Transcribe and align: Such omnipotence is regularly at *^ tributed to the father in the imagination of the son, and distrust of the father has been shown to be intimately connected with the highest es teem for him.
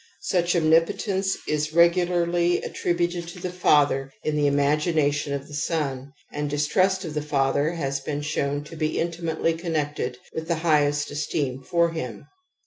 Such 0.23 0.55
omnipotence 0.55 1.37
is 1.47 1.73
regularly 1.75 2.63
at 2.63 2.71
*^ 2.71 2.73
tributed 2.75 3.27
to 3.27 3.39
the 3.39 3.51
father 3.51 4.11
in 4.23 4.35
the 4.35 4.47
imagination 4.47 5.31
of 5.31 5.47
the 5.47 5.53
son, 5.53 6.11
and 6.33 6.49
distrust 6.49 7.05
of 7.05 7.13
the 7.13 7.21
father 7.21 7.73
has 7.73 7.99
been 7.99 8.21
shown 8.21 8.63
to 8.63 8.75
be 8.75 8.97
intimately 8.99 9.53
connected 9.53 10.17
with 10.33 10.47
the 10.47 10.55
highest 10.65 11.11
es 11.11 11.27
teem 11.27 11.61
for 11.61 11.91
him. 11.91 12.25